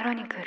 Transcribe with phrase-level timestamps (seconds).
[0.00, 0.42] クロニクル。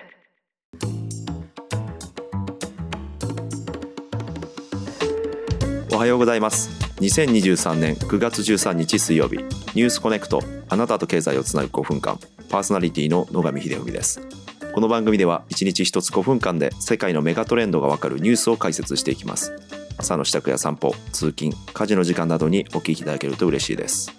[5.94, 6.72] おはようございます。
[7.02, 9.36] 2023年9月13日水曜日。
[9.36, 10.42] ニュースコネクト。
[10.70, 12.20] あなたと経済をつなぐ5分間。
[12.50, 14.28] パーソナリティの野上秀文です。
[14.74, 19.54] この番組では1日1つ5分間で世界のメガトレンドがわかるニュースを解説していきます。
[19.98, 24.12] 朝の支度や散歩通勤家事の時間などにお聞きいただけると嬉しいです。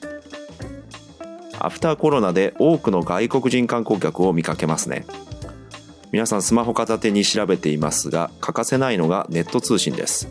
[1.59, 5.07] アフターコロナで多くの外国人観光客を見かけますね。
[6.15, 10.29] 皆さんスマホ片手に調べていますが欠かせないのがネット通信です。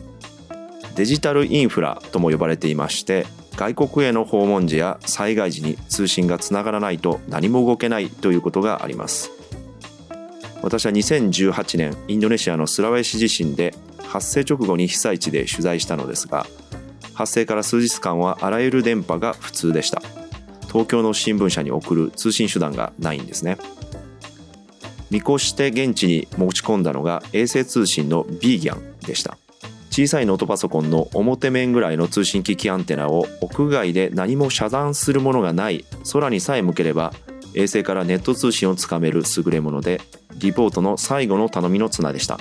[0.94, 9.30] デジタルインフラとも呼ばれていまして外国への訪問時や災害時に通信がつながらないと何も動けないということがあります。
[10.62, 13.74] 私は2018年インドネシアのスラウェシ地震で
[14.06, 16.46] 発生直後に被災地で取材したのですが
[17.12, 20.00] 発生から数日間はあらゆる電波が普通でした。
[20.68, 23.58] 東京の新聞社に送る通信手段がないんですね。
[25.14, 29.38] 見越して現地に持ち込んだのが衛星通信のビーギャンでした。
[29.88, 37.12] 小さいノートパソコンの表面ぐらいの通信機器アンテナを屋外で何も遮断するものがない空にさえ向ければ
[37.54, 40.00] 衛星からネット通信をつかめる優れもので
[40.38, 42.40] リポートの最後の頼みの綱でした。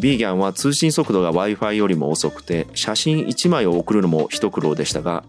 [0.00, 5.24] ビーギャンは通信速度が Wi-Fi よりも遅くて写真1枚を送るのも一苦労でしたが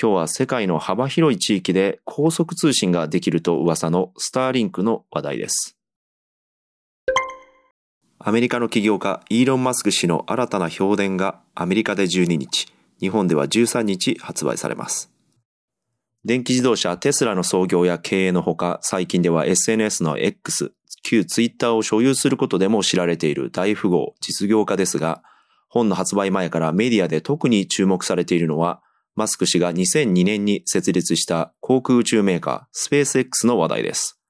[0.00, 5.76] 今日は世界の幅広い地域で高速通信ができると噂のスターリンクの話題です。
[8.24, 15.10] アメリカの起業家イーロン・マスク氏の新たな評伝がアメリカで12日、日本では13日発売されます。
[16.24, 25.24] 電気自動車テスラの創業や経営のほか、最近では SNS の X、旧ツイッターを所有することでも知られている大富豪、実業家ですが、
[25.68, 28.82] 本の発売前からメディアで特に注目されているのは、
[29.16, 34.21] マスク氏が2002年に設立した航空宇宙メーカースペース X の話題です。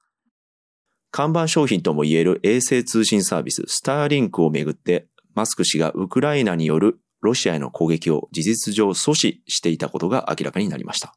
[1.13, 11.15] 看板商品ともいえる衛星通信サービススターリンクをめぐってマスク氏がウクライナによるロシアへの攻撃を事実上阻止していたことが明らかになりました。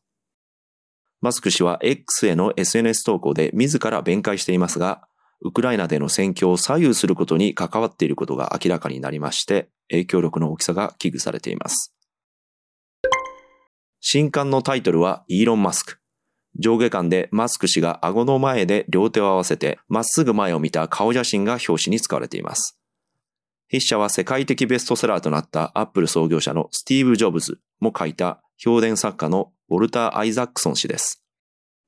[1.21, 5.07] マスク氏は X への SNS 投稿で自ら弁解していますが、
[5.41, 11.95] ウクライナでの戦況を左右することに関わっていることが明らかになりまして、影響力の大きさが危惧されています。
[14.01, 15.99] 新刊のタイトルはイーロン・マスク。
[16.57, 22.79] 上下間でマスク氏が顎の前で両手を合わせてまっすぐ前を見た顔写真が表紙に使われています。
[23.67, 31.23] 筆者は世界的ベストセラーとなったアップル創業者のスティーブ・ジョブズも書いた評伝作家のウォルター・アイザックソン氏です。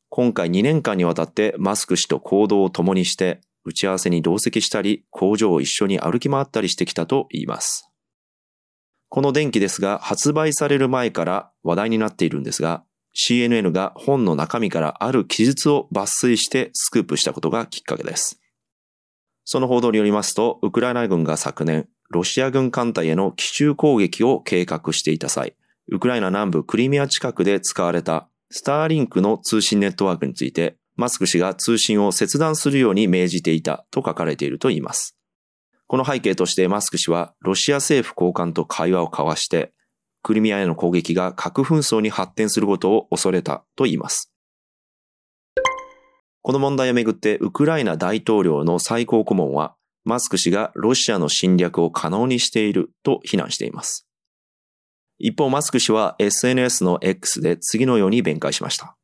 [0.10, 7.90] 今回2年間にわたってマスク氏と行動を共にして打ち合わせに同席したり工場を一緒に歩き回ったりしてきたと言います。
[9.10, 12.84] この電気ですが発売される前から話題になっているんですが
[13.18, 18.40] CNN が本の中身からある記述を抜粋してスクープしたことがきっかけです。
[19.44, 25.56] その報道によりますと、ウクライナ軍が昨年、ロシア軍艦隊への奇襲攻撃を計画していた際、
[25.90, 35.18] ウクライナ南部クリミア近くで使われたスターリンクの通信ネットワークについて、マスク氏が通信を切断するように命じていたと書かれているといいます。
[35.88, 39.74] この背景としてマスク氏はロシア政府高官と会話を交わして、
[40.28, 44.34] クリミアへの攻撃が核紛争に発展することを恐れたと言います。
[46.42, 54.06] この問題をめぐってウクライナ大統領の最高顧問は、マスク氏がロシアの侵略を可能にしていると非難しています。
[55.18, 58.98] 一方、マスク氏は SNS の X で次のように弁解しました。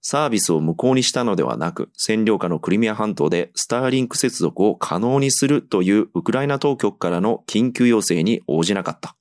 [0.00, 9.16] サービスを無効にしたのではなく、占領下のクリミア半島でスターリンク接続を可能にするというウクライナ当局からの緊急要請に応じなかった。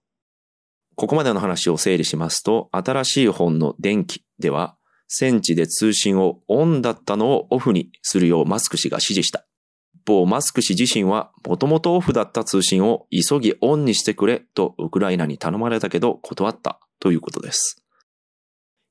[0.99, 4.75] ここまでの話を整理しますと、新しい本の電気では、
[5.07, 9.47] 戦地で通信をオンだったのをオフにするようマスク氏が指示した。
[9.95, 17.81] 一方、マスク氏自身は、もともとオフだった通信を急ぎオンにしてくれとウクライナに頼まれたけど断ったということです。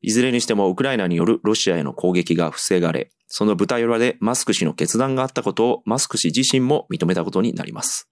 [0.01, 8.09] いずれにしてもウクライナによるロシアへの攻撃が防がれ、その舞台裏でマスク氏の決断があったことをマスク氏自身も認めたことになります。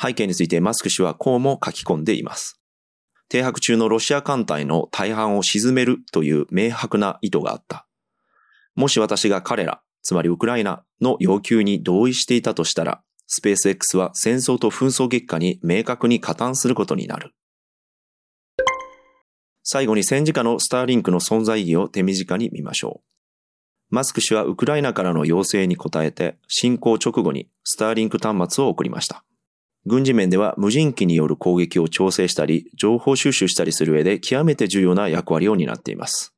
[0.00, 2.59] 背景についてマスク氏はこうも書き込んでいます。
[3.30, 7.86] 停泊中のロシア艦隊の大半を沈めるという明白な意図があった。
[8.74, 17.32] もし私が彼ら、つまりウクライナの要求に同意していたとしたら、スペース X は戦争と紛争激化に明確に加担することになる。
[19.62, 23.00] 最後に戦時下のスターリンクの存在意義を手短に見ましょ
[23.90, 23.94] う。
[23.94, 29.24] マスク氏はウクライナからの要請に応えて、侵攻直後にスターリンク端末を送りました。
[29.86, 36.34] 軍事面では無人機による攻撃を調整したり、情報収集したりする上で極めて重要な役割を担っています。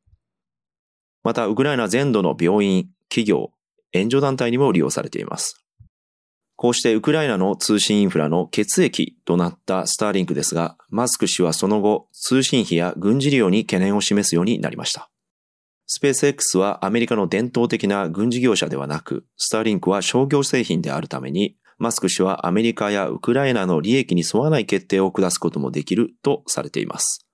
[1.24, 3.52] また、ウクライナ全土の病院、企業、
[3.92, 5.62] 援助団体にも利用されています。
[6.56, 15.10] こうしてウクライナの通信インフラの血液となったスターリンクですが、マスク氏はその後、通信費や軍事利用に懸念を示すようになりました。
[15.86, 27.26] スペース X はアメリカの伝統的な軍事業者ではなく、スターリンクは商業製品であるために、マスク氏はアメリカやウクライナの利益に沿わない決定を下すこともできるとされています。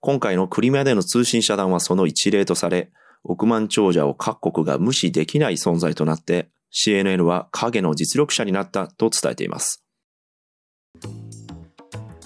[0.00, 2.92] 今回のクリミアでの通信遮断はその一例とされ、
[3.24, 9.82] 億万長者を各国が無視できない存在となって、CNN は影の実力者になったと伝えています。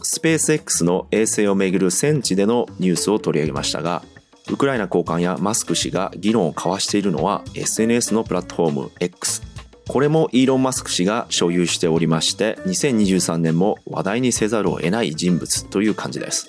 [0.03, 4.03] スペース X の衛星をめぐる戦地でのニュースを取り上げましたが、
[4.51, 9.46] ウクライナ高官やマスク氏が議論を交わしているのは SNS のプラットフォーム X。
[9.89, 16.47] これもイーロン・マスク氏が所有しておりまして、2023年も話題にせざるを得ない人物という感じです。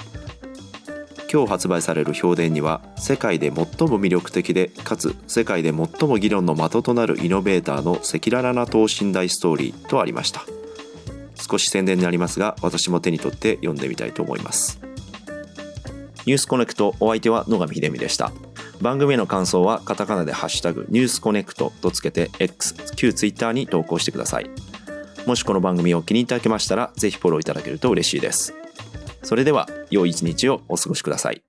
[1.32, 3.56] 今日発売される評伝には世界で最
[3.88, 10.46] も魅力的でかつ世界で最も議論の的となるイノベーターの赤裸々な等身大ストーリーとありました。
[11.36, 14.80] 少し宣伝になりますが私も手に取って読んでみたいと思います。
[16.26, 18.32] ニュースコネクトお相手は野上秀美でした。
[18.82, 24.50] 番組への感想はカタカナでハッシュタグニュースコネクトとつけて X 旧 Twitter に投稿してください。
[25.26, 28.54] もしこの番組を気に入っていただけましたらぜひフォローいただけると嬉しいです。
[29.24, 31.47] それでは良い一日をお過ごしください。